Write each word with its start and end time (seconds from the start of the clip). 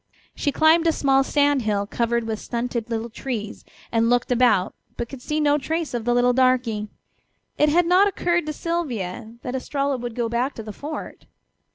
She 0.33 0.51
climbed 0.51 0.87
a 0.87 0.91
small 0.91 1.23
sand 1.23 1.61
hill 1.61 1.85
covered 1.85 2.23
with 2.23 2.39
stunted 2.39 2.89
little 2.89 3.11
trees 3.11 3.63
and 3.91 4.09
looked 4.09 4.31
about, 4.31 4.73
but 4.97 5.07
could 5.07 5.21
see 5.21 5.39
no 5.39 5.59
trace 5.59 5.93
of 5.93 6.05
the 6.05 6.13
little 6.15 6.33
darky. 6.33 6.87
It 7.59 7.69
had 7.69 7.85
not 7.85 8.07
occurred 8.07 8.47
to 8.47 8.51
Sylvia 8.53 9.35
that 9.43 9.53
Estralla 9.53 9.97
would 9.97 10.15
go 10.15 10.27
back 10.27 10.55
to 10.55 10.63
the 10.63 10.73
fort. 10.73 11.27